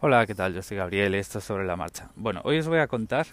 [0.00, 0.54] Hola, ¿qué tal?
[0.54, 2.08] Yo soy Gabriel esto es sobre la marcha.
[2.14, 3.26] Bueno, hoy os voy a contar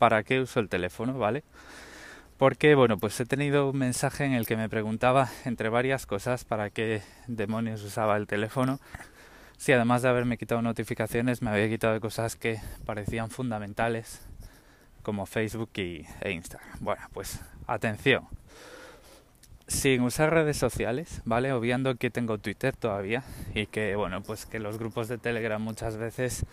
[0.00, 1.44] para qué uso el teléfono, ¿vale?
[2.36, 6.44] Porque, bueno, pues he tenido un mensaje en el que me preguntaba, entre varias cosas,
[6.44, 8.80] para qué demonios usaba el teléfono.
[9.56, 14.26] Si además de haberme quitado notificaciones, me había quitado cosas que parecían fundamentales,
[15.04, 16.78] como Facebook y, e Instagram.
[16.80, 18.26] Bueno, pues atención
[19.72, 21.52] sin usar redes sociales, ¿vale?
[21.52, 25.96] Obviando que tengo Twitter todavía y que, bueno, pues que los grupos de Telegram muchas
[25.96, 26.44] veces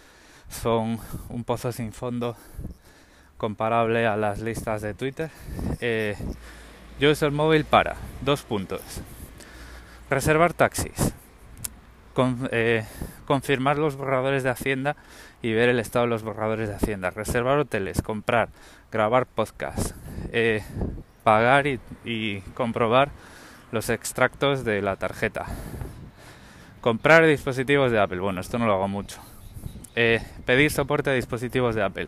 [0.49, 0.99] son
[1.29, 2.35] un pozo sin fondo
[3.37, 5.29] comparable a las listas de Twitter.
[5.81, 6.15] Eh,
[6.99, 8.81] yo uso el móvil para dos puntos.
[10.09, 11.13] Reservar taxis,
[12.51, 12.85] eh,
[13.25, 14.95] confirmar los borradores de Hacienda
[15.41, 18.49] y ver el estado de los borradores de Hacienda, reservar hoteles, comprar,
[18.91, 19.91] grabar podcast,
[20.31, 20.63] eh,
[21.23, 23.09] pagar y, comprobar
[23.71, 25.45] los extractos de la tarjeta.
[26.81, 28.19] Comprar dispositivos de Apple.
[28.19, 29.19] Bueno, esto no lo hago mucho.
[29.95, 32.07] Eh, pedir soporte a dispositivos de Apple.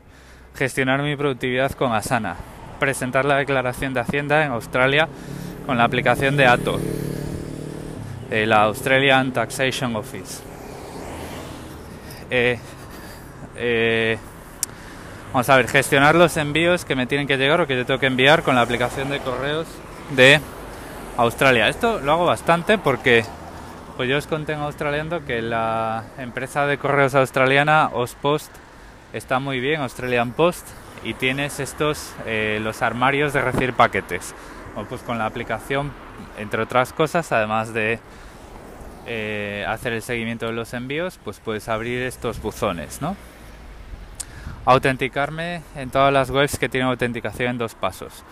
[0.55, 2.35] Gestionar mi productividad con Asana.
[2.79, 5.07] Presentar la declaración de Hacienda en Australia
[5.65, 6.79] con la aplicación de ATO,
[8.31, 10.41] la Australian Taxation Office.
[12.29, 12.57] Eh,
[13.57, 14.17] eh,
[15.33, 18.01] Vamos a ver, gestionar los envíos que me tienen que llegar o que yo tengo
[18.01, 19.65] que enviar con la aplicación de correos
[20.09, 20.41] de
[21.15, 21.69] Australia.
[21.69, 23.23] Esto lo hago bastante porque
[23.95, 28.53] pues yo os conté en Australiando que la empresa de correos australiana Ospost
[29.13, 30.67] está muy bien, Australian Post,
[31.01, 34.35] y tienes estos, eh, los armarios de recibir paquetes.
[34.89, 35.93] pues con la aplicación,
[36.39, 37.99] entre otras cosas, además de
[39.07, 43.15] eh, hacer el seguimiento de los envíos, pues puedes abrir estos buzones, ¿no?
[44.63, 48.23] Autenticarme en todas las webs que tienen autenticación en dos pasos.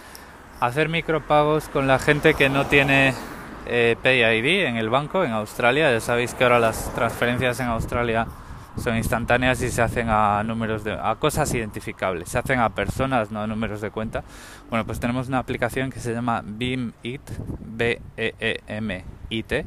[0.59, 3.15] Hacer micropagos con la gente que no tiene
[3.65, 5.91] eh, PayID en el banco en Australia.
[5.91, 8.27] Ya sabéis que ahora las transferencias en Australia
[8.77, 13.31] son instantáneas y se hacen a números de a cosas identificables, se hacen a personas,
[13.31, 14.23] no a números de cuenta.
[14.69, 17.21] Bueno, pues tenemos una aplicación que se llama BeamIt,
[17.59, 19.65] B E E M I T,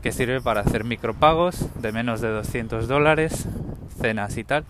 [0.00, 3.48] que sirve para hacer micropagos de menos de 200 dólares,
[4.00, 4.64] cenas y tal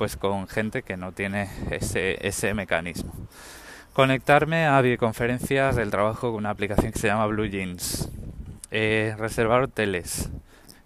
[0.00, 3.12] pues con gente que no tiene ese, ese mecanismo.
[3.92, 8.08] Conectarme a videoconferencias del trabajo con una aplicación que se llama Blue Jeans.
[8.70, 10.30] Eh, reservar hoteles.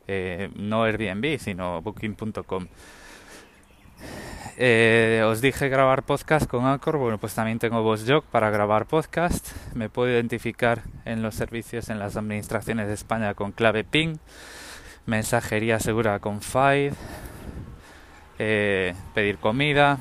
[0.09, 2.67] Eh, no Airbnb, sino booking.com.
[4.57, 9.47] Eh, os dije grabar podcast con Anchor, bueno pues también tengo VozJog para grabar podcast.
[9.77, 14.19] Me puedo identificar en los servicios en las administraciones de España con clave PIN,
[15.07, 16.95] mensajería segura con Five,
[18.39, 19.99] eh, pedir comida,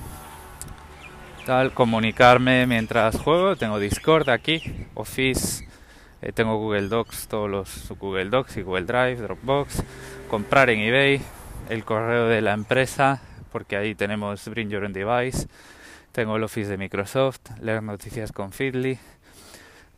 [1.46, 3.56] tal, comunicarme mientras juego.
[3.56, 5.68] Tengo Discord aquí, Office,
[6.22, 9.84] eh, tengo Google Docs, todos los Google Docs y Google Drive, Dropbox,
[10.30, 11.22] comprar en eBay,
[11.70, 15.48] el correo de la empresa, porque ahí tenemos Bring Your Own Device,
[16.12, 18.98] tengo el Office de Microsoft, leer noticias con Feedly,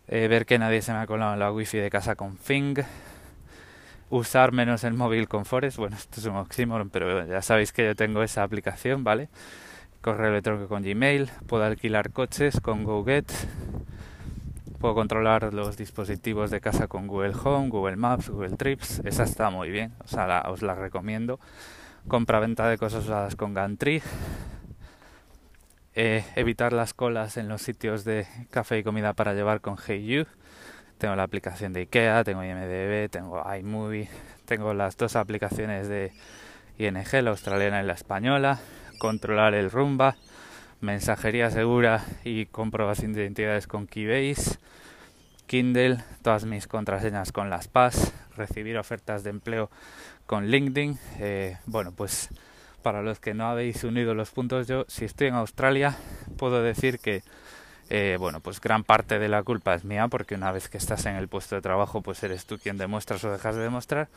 [0.07, 2.77] eh, ver que nadie se me ha colado en la wifi de casa con Fing
[4.09, 5.77] usar menos el móvil con Forest.
[5.77, 9.29] Bueno, esto es un oxímoron, pero ya sabéis que yo tengo esa aplicación, ¿vale?
[10.01, 13.31] Correo electrónico con Gmail, puedo alquilar coches con GoGet,
[14.79, 19.01] puedo controlar los dispositivos de casa con Google Home, Google Maps, Google Trips.
[19.03, 19.93] Esa está muy bien,
[20.45, 21.39] os la recomiendo.
[22.07, 24.03] Compra-venta de cosas usadas con Gantry.
[25.95, 30.25] Eh, evitar las colas en los sitios de café y comida para llevar con HeyU
[30.97, 34.09] tengo la aplicación de IKEA, tengo IMDB, tengo iMovie,
[34.45, 36.11] tengo las dos aplicaciones de
[36.77, 38.59] ING, la australiana y la española,
[38.99, 40.15] controlar el rumba,
[40.81, 44.57] mensajería segura y comprobación de identidades con Keybase,
[45.47, 49.69] Kindle, todas mis contraseñas con las PAS, recibir ofertas de empleo
[50.25, 50.97] con LinkedIn.
[51.19, 52.29] Eh, bueno, pues
[52.81, 55.97] para los que no habéis unido los puntos, yo si estoy en Australia
[56.37, 57.23] puedo decir que
[57.89, 61.05] eh, bueno, pues gran parte de la culpa es mía porque una vez que estás
[61.05, 64.07] en el puesto de trabajo, pues eres tú quien demuestras o dejas de demostrar.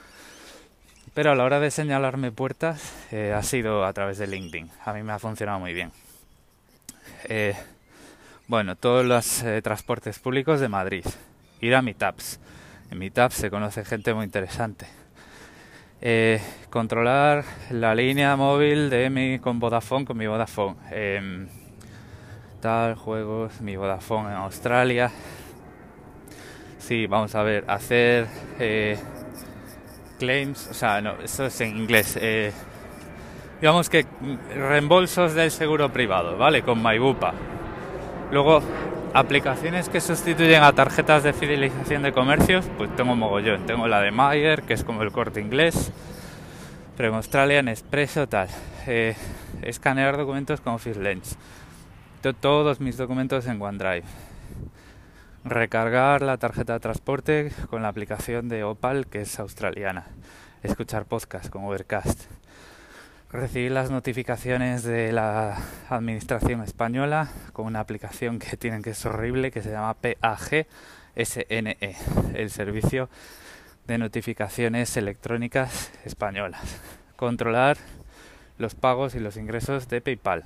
[1.14, 4.70] Pero a la hora de señalarme puertas eh, ha sido a través de LinkedIn.
[4.84, 5.90] A mí me ha funcionado muy bien.
[7.24, 7.54] Eh,
[8.46, 11.04] bueno, todos los transportes públicos de Madrid.
[11.60, 12.40] Ir a Meetups.
[12.90, 14.86] En Meetups se conoce gente muy interesante.
[16.70, 21.48] controlar la línea móvil de mi con Vodafone, con mi Vodafone em,
[22.60, 25.10] tal, juegos, mi Vodafone en Australia.
[26.78, 28.26] Sí, vamos a ver, hacer
[28.58, 28.98] eh,
[30.18, 32.18] claims, o sea, no, eso es en inglés.
[32.20, 32.52] Eh,
[33.60, 34.06] digamos que
[34.54, 36.62] reembolsos del seguro privado, ¿vale?
[36.62, 37.32] Con MyBupa.
[38.30, 38.62] Luego,
[39.14, 43.66] aplicaciones que sustituyen a tarjetas de fidelización de comercios, pues tengo mogollón.
[43.66, 45.92] Tengo la de Mayer, que es como el corte inglés.
[46.96, 48.48] Pero en Australia, en Expreso, tal.
[48.86, 49.14] Eh,
[49.62, 51.36] escanear documentos con Office Lens.
[52.22, 54.02] Todos mis documentos en OneDrive.
[55.44, 60.06] Recargar la tarjeta de transporte con la aplicación de Opal, que es australiana.
[60.62, 62.24] Escuchar podcast con Overcast.
[63.30, 69.52] Recibir las notificaciones de la administración española con una aplicación que tienen que es horrible,
[69.52, 70.66] que se llama PAG
[71.16, 71.96] SNE,
[72.34, 73.08] el servicio
[73.86, 76.80] de notificaciones electrónicas españolas.
[77.16, 77.76] Controlar
[78.58, 80.44] los pagos y los ingresos de PayPal.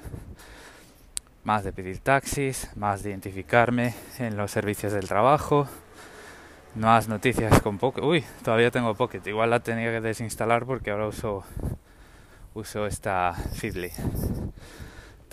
[1.44, 5.66] Más de pedir taxis, más de identificarme en los servicios del trabajo.
[6.76, 8.02] Más noticias con Pocket.
[8.02, 9.20] Uy, todavía tengo Pocket.
[9.26, 11.44] Igual la tenía que desinstalar porque ahora uso
[12.54, 13.90] uso esta Feedly.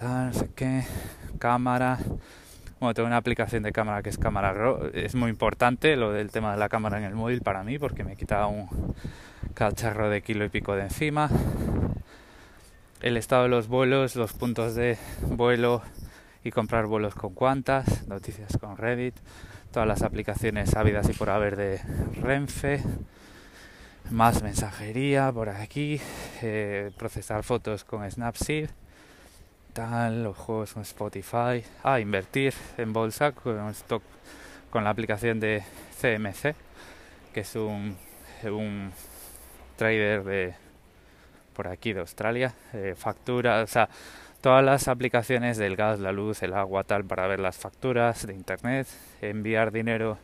[0.02, 0.84] No sé qué.
[1.38, 2.00] Cámara.
[2.80, 4.56] Bueno, tengo una aplicación de cámara que es cámara
[4.94, 8.06] Es muy importante lo del tema de la cámara en el móvil para mí porque
[8.06, 8.70] me quita un
[9.54, 11.30] cacharro de kilo y pico de encima.
[13.02, 15.82] El estado de los vuelos, los puntos de vuelo
[16.44, 19.16] y comprar vuelos con cuantas, noticias con Reddit,
[19.72, 21.82] todas las aplicaciones ávidas y por haber de
[22.22, 22.82] Renfe,
[24.10, 26.02] más mensajería por aquí,
[26.42, 28.70] eh, procesar fotos con Snapseed
[30.12, 34.04] los juegos con Spotify, ah, invertir en bolsa con stock
[34.70, 35.64] con la aplicación de
[36.00, 36.54] CMC,
[37.34, 37.96] que es un,
[38.44, 38.92] un
[39.78, 40.54] trader de
[41.54, 43.90] por aquí de Australia, eh, factura, o sea,
[44.42, 48.34] todas las aplicaciones del gas, la luz, el agua, tal, para ver las facturas de
[48.34, 48.88] internet,
[49.22, 50.18] enviar dinero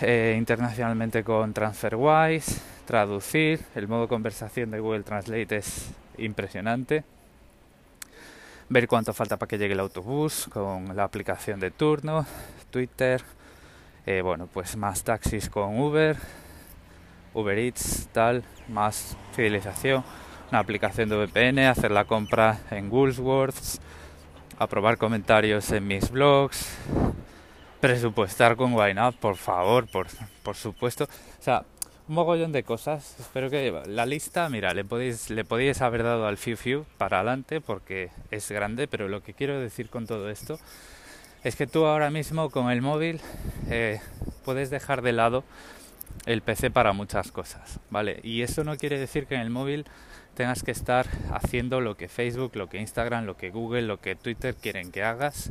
[0.00, 7.04] eh, internacionalmente con TransferWise, traducir, el modo conversación de Google Translate es impresionante.
[8.68, 12.26] Ver cuánto falta para que llegue el autobús con la aplicación de turno,
[12.70, 13.22] Twitter,
[14.04, 16.16] eh, bueno, pues más taxis con Uber,
[17.32, 20.02] Uber Eats, tal, más fidelización,
[20.50, 23.80] una aplicación de VPN, hacer la compra en Woolworths,
[24.58, 26.76] aprobar comentarios en mis blogs,
[27.80, 30.06] presupuestar con YNAB, por favor, por,
[30.42, 31.04] por supuesto.
[31.04, 31.64] O sea,
[32.08, 33.16] un mogollón de cosas.
[33.18, 37.18] Espero que la lista, mira, le podéis, le podéis haber dado al Fiu Fiu para
[37.18, 40.58] adelante porque es grande, pero lo que quiero decir con todo esto
[41.42, 43.20] es que tú ahora mismo con el móvil
[43.68, 44.00] eh,
[44.44, 45.44] puedes dejar de lado
[46.26, 48.20] el PC para muchas cosas, ¿vale?
[48.22, 49.86] Y eso no quiere decir que en el móvil
[50.34, 54.16] tengas que estar haciendo lo que Facebook, lo que Instagram, lo que Google, lo que
[54.16, 55.50] Twitter quieren que hagas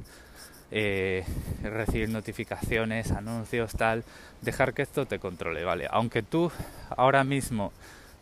[0.72, 1.24] eh,
[1.63, 4.04] recibir notificaciones, anuncios, tal,
[4.42, 5.88] dejar que esto te controle, ¿vale?
[5.89, 6.51] Aunque tú
[6.95, 7.72] ahora mismo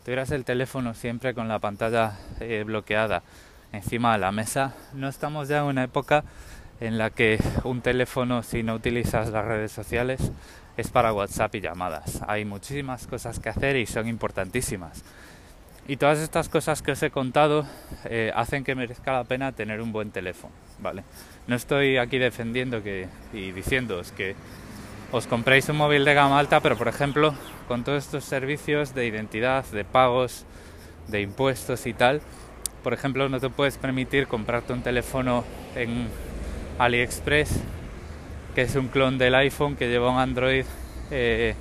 [0.04, 3.22] tuvieras el teléfono siempre con la pantalla eh, bloqueada
[3.76, 6.24] encima de la mesa, no estamos ya en una época
[6.80, 10.32] en la que un teléfono si no utilizas las redes sociales
[10.76, 12.20] es para WhatsApp y llamadas.
[12.26, 15.04] Hay muchísimas cosas que hacer y son importantísimas.
[15.86, 17.66] Y todas estas cosas que os he contado
[18.06, 21.04] eh, hacen que merezca la pena tener un buen teléfono, ¿vale?
[21.46, 24.34] No estoy aquí defendiendo que, y diciéndoos que
[25.12, 27.34] os compréis un móvil de gama alta, pero por ejemplo,
[27.68, 30.46] con todos estos servicios de identidad, de pagos,
[31.08, 32.22] de impuestos y tal,
[32.84, 35.42] por ejemplo, no te puedes permitir comprarte un teléfono
[35.74, 36.06] en
[36.78, 37.48] AliExpress,
[38.54, 40.66] que es un clon del iPhone que lleva un Android
[41.10, 41.54] eh,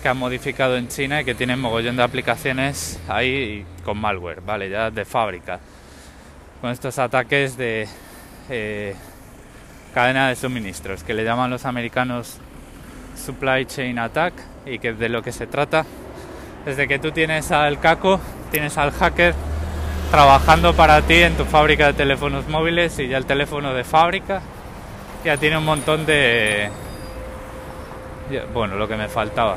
[0.00, 4.40] que ha modificado en China y que tiene un mogollón de aplicaciones ahí con malware,
[4.40, 4.70] ¿vale?
[4.70, 5.58] Ya de fábrica.
[6.60, 7.88] Con estos ataques de
[8.48, 8.94] eh,
[9.92, 12.38] cadena de suministros, que le llaman los americanos
[13.16, 14.34] supply chain attack
[14.66, 15.84] y que de lo que se trata
[16.64, 18.20] desde que tú tienes al caco,
[18.52, 19.34] tienes al hacker
[20.10, 24.42] trabajando para ti en tu fábrica de teléfonos móviles y ya el teléfono de fábrica
[25.24, 26.70] ya tiene un montón de
[28.52, 29.56] bueno, lo que me faltaba.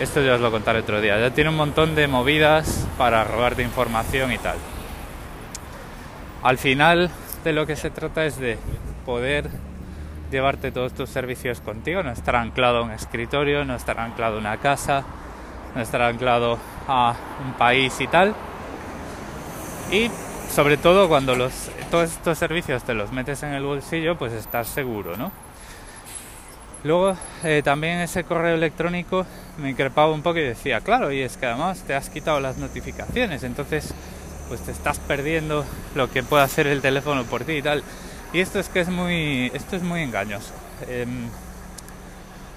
[0.00, 1.18] Esto ya os lo contaré otro día.
[1.18, 4.56] Ya tiene un montón de movidas para robarte información y tal.
[6.42, 7.10] Al final
[7.44, 8.58] de lo que se trata es de
[9.06, 9.50] poder
[10.30, 14.40] llevarte todos tus servicios contigo, no estar anclado a un escritorio, no estar anclado a
[14.40, 15.04] una casa,
[15.74, 17.14] no estar anclado a
[17.44, 18.34] un país y tal.
[19.94, 20.10] Y
[20.52, 24.66] sobre todo cuando los, todos estos servicios te los metes en el bolsillo, pues estás
[24.66, 25.30] seguro, ¿no?
[26.82, 29.24] Luego eh, también ese correo electrónico
[29.56, 32.56] me increpaba un poco y decía, claro, y es que además te has quitado las
[32.56, 33.94] notificaciones, entonces
[34.48, 37.84] pues te estás perdiendo lo que puede hacer el teléfono por ti y tal.
[38.32, 40.54] Y esto es que es muy, esto es muy engañoso.
[40.88, 41.28] Em,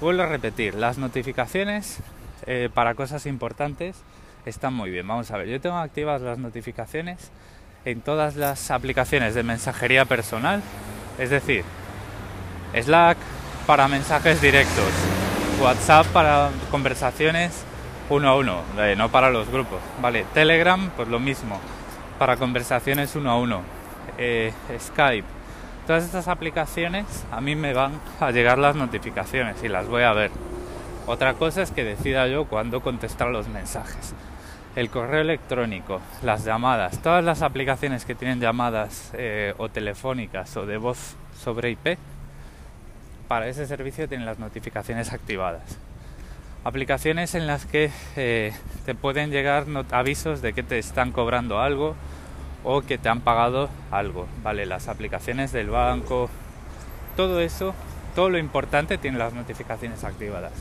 [0.01, 1.99] vuelvo a repetir, las notificaciones
[2.47, 3.95] eh, para cosas importantes
[4.49, 5.07] están muy bien.
[5.07, 7.31] Vamos a ver, yo tengo activas las notificaciones
[7.85, 10.61] en todas las aplicaciones de mensajería personal,
[11.17, 11.63] es decir,
[12.73, 13.17] Slack
[13.65, 14.91] para mensajes directos,
[15.61, 17.63] WhatsApp para conversaciones
[18.09, 19.79] uno a uno, eh, no para los grupos.
[20.01, 21.59] Vale, Telegram, pues lo mismo,
[22.19, 23.61] para conversaciones uno a uno.
[24.17, 25.27] Eh, Skype,
[25.85, 30.13] todas estas aplicaciones a mí me van a llegar las notificaciones y las voy a
[30.13, 30.31] ver.
[31.05, 34.13] Otra cosa es que decida yo cuándo contestar los mensajes.
[34.77, 40.67] El correo electrónico, las llamadas, todas las aplicaciones que tienen llamadas eh, o telefónicas o
[40.67, 41.97] de voz sobre IP,
[43.27, 45.79] para ese servicio tienen las notificaciones activadas
[46.63, 48.53] aplicaciones en las que eh,
[48.85, 51.95] te pueden llegar avisos de que te están cobrando algo
[52.63, 54.65] o que te han pagado algo, ¿vale?
[54.65, 56.29] Las aplicaciones del banco,
[57.15, 57.73] todo eso,
[58.15, 60.51] todo lo importante tiene las notificaciones activadas.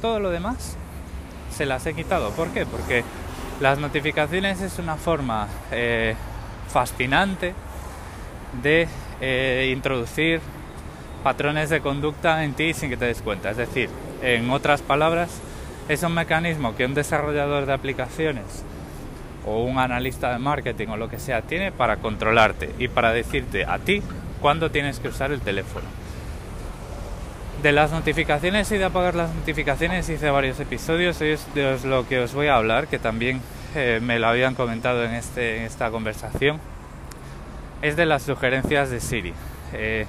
[0.00, 0.76] Todo lo demás
[1.50, 2.30] se las he quitado.
[2.30, 2.64] ¿Por qué?
[2.64, 3.02] Porque
[3.60, 6.14] las notificaciones es una forma eh,
[6.68, 7.54] fascinante
[8.62, 8.88] de
[9.20, 10.40] eh, introducir
[11.22, 13.50] patrones de conducta en ti sin que te des cuenta.
[13.50, 13.90] Es decir,
[14.22, 15.40] en otras palabras,
[15.88, 18.64] es un mecanismo que un desarrollador de aplicaciones
[19.46, 23.64] o un analista de marketing o lo que sea tiene para controlarte y para decirte
[23.66, 24.02] a ti
[24.40, 25.99] cuándo tienes que usar el teléfono.
[27.62, 32.08] De las notificaciones y de apagar las notificaciones hice varios episodios, hoy es de lo
[32.08, 33.42] que os voy a hablar, que también
[33.74, 36.58] eh, me lo habían comentado en, este, esta conversación,
[37.82, 39.34] es de las sugerencias de Siri.
[39.74, 40.06] Eh,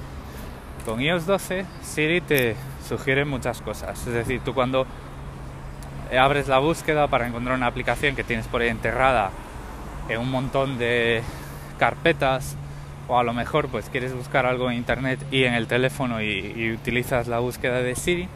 [0.86, 2.56] con iOS 12 Siri te
[2.88, 4.86] sugiere muchas cosas, es decir, tú cuando
[6.18, 9.30] abres la búsqueda para encontrar una aplicación que tienes por ahí enterrada
[10.08, 11.22] en un montón de
[11.78, 12.56] carpetas
[13.08, 16.72] o a lo mejor pues quieres buscar algo en internet y en el teléfono y,
[16.72, 18.28] utilizas la búsqueda de Siri,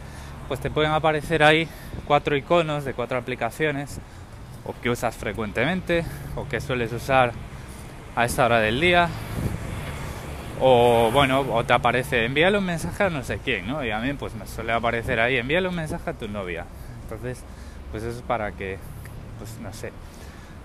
[0.49, 1.69] pues te pueden aparecer ahí
[2.07, 3.99] cuatro iconos de cuatro aplicaciones
[4.65, 6.05] o que usas frecuentemente
[6.35, 7.33] o que sueles usar
[8.15, 9.09] a esta hora del día
[10.61, 13.85] o bueno, o te aparece envíale un mensaje a no sé quién, ¿no?
[13.85, 16.65] Y a mí pues me suele aparecer ahí envíale un mensaje a tu novia.
[17.03, 17.45] Entonces,
[17.91, 18.79] pues eso es para que,
[19.39, 19.93] pues no sé,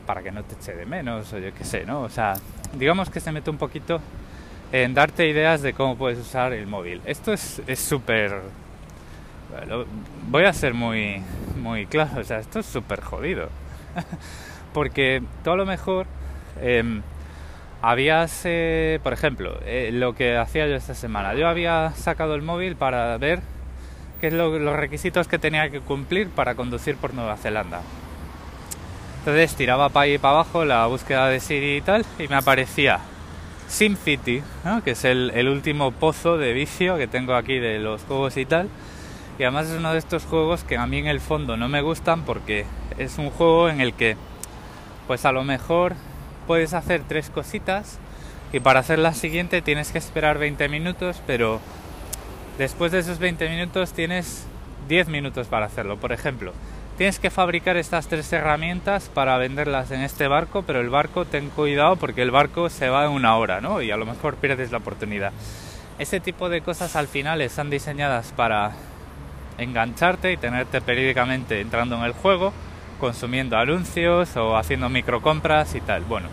[0.08, 2.01] para que no te eche de menos o yo qué sé, ¿no?
[2.01, 2.34] O sea,
[2.74, 4.00] digamos que se mete un poquito
[4.72, 7.01] en darte ideas de cómo puedes usar el móvil.
[7.06, 8.42] Esto es súper...
[9.51, 9.86] bueno,
[10.30, 11.22] voy a ser muy,
[11.62, 13.50] muy claro, o sea, esto es súper jodido.
[14.74, 16.08] Porque todo lo mejor...
[16.62, 17.01] Eh,
[19.04, 21.34] por ejemplo, eh, lo que hacía yo esta semana.
[21.34, 23.42] Yo había sacado el móvil para ver
[24.20, 27.82] qué es los requisitos que tenía que cumplir para conducir por Nueva Zelanda.
[29.22, 32.36] Entonces tiraba para ahí y para abajo la búsqueda de Siri y tal, y me
[32.36, 33.00] aparecía
[33.68, 34.84] SimCity, ¿no?
[34.84, 38.46] que es el, el, último pozo de vicio que tengo aquí de los juegos y
[38.46, 38.70] tal.
[39.40, 41.82] Y además es uno de estos juegos que a mí en el fondo no me
[41.82, 42.66] gustan porque
[42.98, 44.18] es un juego en el que,
[45.08, 45.96] pues a lo mejor
[46.48, 48.00] puedes hacer tres cositas
[48.51, 51.62] y para hacer la siguiente tienes que esperar 20 minutos, pero
[52.58, 54.46] Después de esos 20 minutos tienes
[54.88, 55.98] 10 minutos para hacerlo.
[55.98, 56.54] Por ejemplo,
[57.01, 61.50] tienes que fabricar estas tres herramientas para venderlas en este barco, pero el barco ten
[61.50, 63.81] cuidado porque el barco se va en una hora, ¿no?
[63.81, 65.34] Y a lo mejor pierdes la oportunidad.
[65.98, 68.74] Ese tipo de cosas al final están diseñadas para
[69.58, 72.53] engancharte y tenerte periódicamente entrando en el juego,
[73.00, 76.03] consumiendo anuncios o haciendo microcompras y tal.
[76.03, 76.27] Bueno,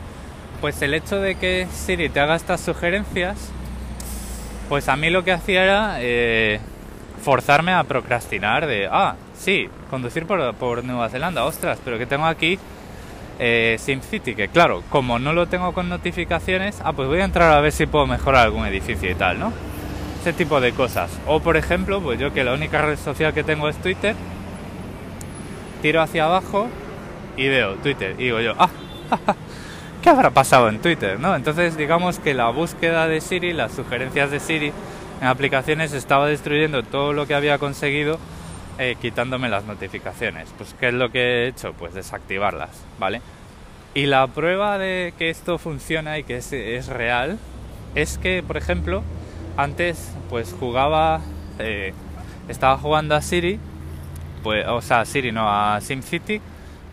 [0.60, 3.52] pues el hecho de que Siri te haga estas sugerencias
[4.68, 6.60] pues a mí lo que hacía era eh,
[7.28, 12.58] forzarme a procrastinar de, ah, sí, conducir por, Nueva Zelanda, ostras, pero que tengo aquí
[13.38, 17.52] eh, SimCity, que claro, como no lo tengo con notificaciones, ah, pues voy a entrar
[17.52, 19.52] a ver si puedo mejorar algún edificio y tal, ¿no?
[20.22, 21.10] Ese tipo de cosas.
[21.26, 24.16] O por ejemplo, pues yo que la única red social que tengo es Twitter,
[25.82, 26.68] tiro hacia abajo
[27.36, 28.70] y veo Twitter y digo yo, ah,
[30.02, 31.20] ¿qué habrá pasado en Twitter?
[31.20, 31.36] ¿no?
[31.36, 34.72] Entonces digamos que la búsqueda de Siri, las sugerencias de Siri
[35.20, 38.18] en aplicaciones estaba destruyendo todo lo que había conseguido
[38.78, 40.48] eh, quitándome las notificaciones.
[40.56, 41.72] Pues ¿qué es lo que he hecho?
[41.72, 43.20] Pues desactivarlas, ¿vale?
[43.94, 47.38] Y la prueba de que esto funciona y que es, real
[47.96, 49.02] es que, por ejemplo,
[49.56, 51.20] antes pues jugaba,
[51.58, 51.92] eh,
[52.48, 53.58] estaba jugando a Siri,
[54.44, 56.40] pues, o sea, Siri no, a SimCity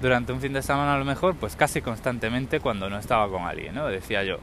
[0.01, 3.43] durante un fin de semana a lo mejor, pues casi constantemente cuando no estaba con
[3.43, 3.85] alguien, ¿no?
[3.87, 4.39] Decía yo.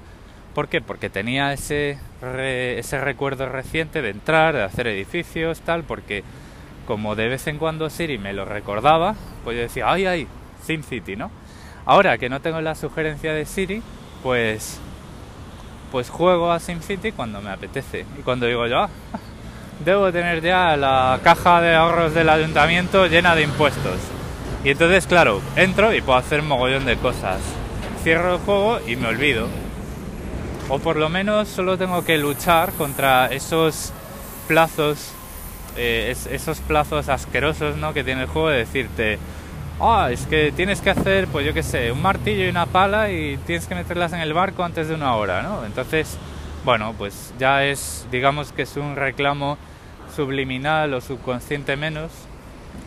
[0.55, 0.81] ¿Por qué?
[0.81, 6.25] Porque tenía ese, recuerdo reciente de entrar, de hacer edificios, tal, porque
[6.87, 10.27] como de vez en cuando Siri me lo recordaba, pues yo decía, ay, ay,
[10.65, 11.31] SimCity, ¿no?
[11.87, 13.83] Ahora que no tengo la sugerencia de Siri,
[14.23, 14.79] pues
[15.91, 18.07] pues juego a SimCity cuando me apetece.
[18.19, 18.89] Y cuando digo yo, ah,
[19.85, 23.99] debo tener ya la caja de ahorros del ayuntamiento llena de impuestos.
[24.65, 27.41] Y entonces, claro, entro y puedo hacer mogollón de cosas.
[28.03, 29.49] Cierro el juego y me olvido.
[30.69, 33.93] O por lo menos solo tengo que luchar contra esos
[34.49, 35.13] plazos,
[35.77, 37.93] eh, esos plazos asquerosos ¿no?
[37.93, 39.19] que tiene el juego de decirte,
[39.81, 43.11] ah, es que tienes que hacer, pues yo qué sé, un martillo y una pala
[43.11, 45.65] y tienes que meterlas en el barco antes de una hora, ¿no?
[45.65, 46.17] Entonces,
[46.65, 49.59] bueno, pues ya es, digamos que es un reclamo
[50.15, 52.13] subliminal o subconsciente menos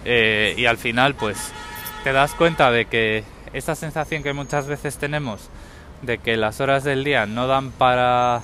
[0.06, 1.52] eh, y al final, pues
[2.04, 5.50] te das cuenta de que esta sensación que muchas veces tenemos
[6.02, 8.42] de que las horas del día no dan para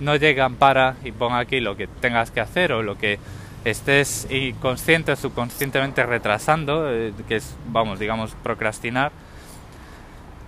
[0.00, 3.18] no llegan para y pon aquí lo que tengas que hacer o lo que
[3.64, 9.12] estés inconsciente o subconscientemente retrasando, eh, que es, vamos, digamos, procrastinar,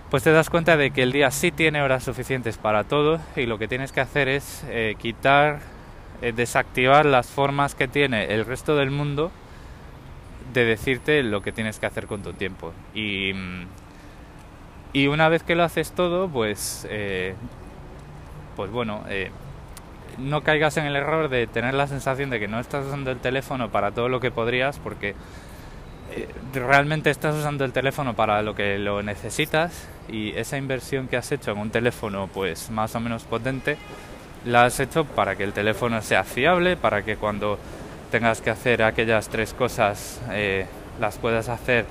[0.09, 3.45] pues te das cuenta de que el día sí tiene horas suficientes para todo y
[3.45, 5.59] lo que tienes que hacer es eh, quitar,
[6.21, 9.31] eh, desactivar las formas que tiene el resto del mundo
[10.53, 12.73] de decirte lo que tienes que hacer con tu tiempo.
[12.93, 13.67] Y, mm,
[14.93, 16.87] y una vez que lo haces todo, pues,
[18.55, 19.03] pues bueno,
[20.17, 23.17] no caigas en el error de tener la sensación de que no estás usando el
[23.17, 25.15] teléfono para todo lo que podrías, porque
[26.13, 31.15] eh, realmente estás usando el teléfono para lo que lo necesitas y esa inversión que
[31.15, 33.77] has hecho en un teléfono pues más o menos potente
[34.43, 37.57] la has hecho para que el teléfono sea fiable, para que cuando
[38.11, 40.65] tengas que hacer aquellas tres cosas eh,
[40.99, 41.85] las puedas hacer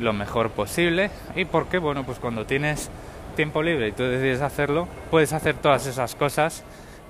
[0.00, 2.90] lo mejor posible y porque bueno pues cuando tienes
[3.36, 6.64] tiempo libre y tú decides hacerlo puedes hacer todas esas cosas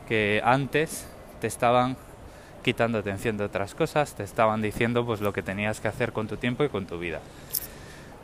[0.08, 1.06] que antes
[1.40, 1.96] te estaban
[2.64, 6.26] quitando atención de otras cosas, te estaban diciendo pues lo que tenías que hacer con
[6.26, 7.20] tu tiempo y con tu vida.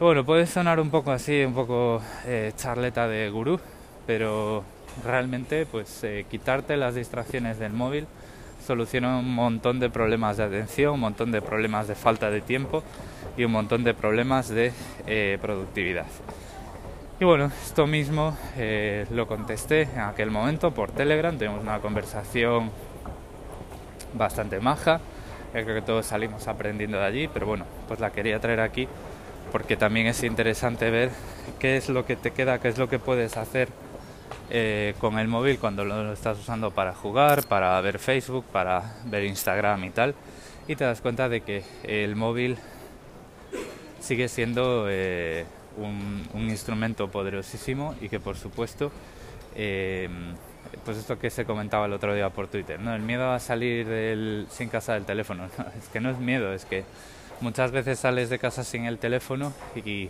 [0.00, 3.60] Bueno, puede sonar un poco así, un poco eh, charleta de gurú,
[4.06, 4.64] pero
[5.04, 8.06] realmente pues eh, quitarte las distracciones del móvil
[8.70, 12.84] soluciona un montón de problemas de atención, un montón de problemas de falta de tiempo
[13.36, 14.70] y un montón de problemas de
[15.08, 16.06] eh, productividad.
[17.18, 22.70] Y bueno, esto mismo eh, lo contesté en aquel momento por Telegram, tuvimos una conversación
[24.14, 25.00] bastante maja,
[25.50, 28.86] creo que todos salimos aprendiendo de allí, pero bueno, pues la quería traer aquí
[29.50, 31.10] porque también es interesante ver
[31.58, 33.68] qué es lo que te queda, qué es lo que puedes hacer
[34.50, 39.24] eh, con el móvil cuando lo estás usando para jugar, para ver Facebook, para ver
[39.24, 40.14] Instagram y tal,
[40.68, 42.58] y te das cuenta de que el móvil
[44.00, 44.86] sigue siendo...
[44.88, 45.44] Eh,
[45.76, 48.90] un, instrumento poderosísimo y que por supuesto
[49.54, 50.08] eh,
[50.84, 52.94] pues esto que se comentaba el otro día por Twitter, ¿no?
[52.94, 55.46] El miedo a salir sin casa del teléfono.
[55.78, 56.84] es que no es miedo, es que
[57.40, 59.52] muchas veces sales de casa sin el teléfono
[59.84, 60.08] y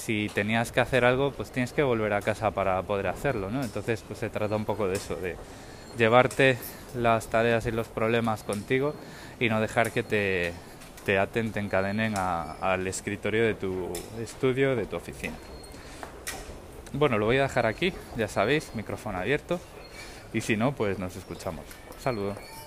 [0.00, 3.62] si tenías que hacer algo, pues tienes que volver a casa para poder hacerlo, ¿no?
[3.62, 5.36] Entonces, pues se trata un poco de eso, de
[5.98, 6.58] llevarte
[6.94, 8.94] las tareas y los problemas contigo
[9.38, 10.52] y no dejar que te,
[11.04, 15.34] te aten, te encadenen al escritorio de tu estudio, de tu oficina.
[16.92, 19.60] Bueno, lo voy a dejar aquí, ya sabéis, micrófono abierto.
[20.32, 21.64] Y si no, pues nos escuchamos.
[22.00, 22.59] Saludos.